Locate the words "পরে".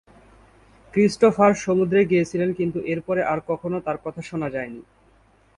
3.01-3.21